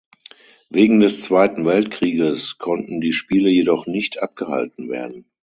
Wegen 0.71 0.99
des 0.99 1.21
Zweiten 1.21 1.63
Weltkrieges 1.63 2.57
konnten 2.57 3.01
die 3.01 3.13
Spiele 3.13 3.51
jedoch 3.51 3.85
nicht 3.85 4.19
abgehalten 4.19 4.89
werden. 4.89 5.29